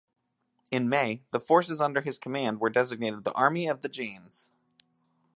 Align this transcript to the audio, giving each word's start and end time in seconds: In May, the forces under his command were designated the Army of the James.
In 0.71 0.89
May, 0.89 1.21
the 1.29 1.39
forces 1.39 1.79
under 1.79 2.01
his 2.01 2.17
command 2.17 2.59
were 2.59 2.71
designated 2.71 3.23
the 3.23 3.33
Army 3.33 3.67
of 3.67 3.81
the 3.81 3.87
James. 3.87 4.49